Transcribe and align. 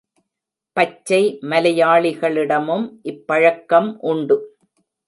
பச்சை 0.77 1.19
மலையாளிகளிடமும் 1.41 2.87
இப் 3.01 3.23
பழக்கம் 3.27 3.97
உண்டு. 4.01 4.39